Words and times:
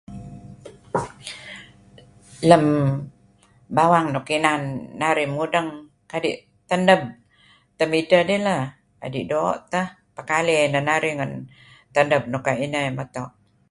Lam 2.49 2.63
bawang 3.75 4.07
nuk 4.13 4.27
inan 4.37 4.61
narih 5.01 5.27
mudang, 5.35 5.67
kadih 6.11 6.35
tanap 6.69 7.01
tamidtah 7.77 8.23
dih 8.29 8.39
lah...adih 8.47 9.23
doq 9.31 9.55
tah. 9.71 9.87
Pakaley 10.17 10.57
nah 10.73 10.83
narih 10.89 11.13
ngan 11.17 11.31
tanap 11.95 12.23
nuk 12.31 12.43
kuayuh 12.45 12.63
inah 12.67 12.87
matoh. 12.97 13.29